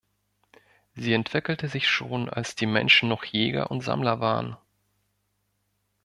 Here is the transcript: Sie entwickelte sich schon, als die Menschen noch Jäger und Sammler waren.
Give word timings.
Sie 0.95 1.13
entwickelte 1.13 1.67
sich 1.67 1.87
schon, 1.87 2.27
als 2.27 2.55
die 2.55 2.65
Menschen 2.65 3.07
noch 3.07 3.23
Jäger 3.23 3.69
und 3.69 3.81
Sammler 3.83 4.19
waren. 4.19 4.57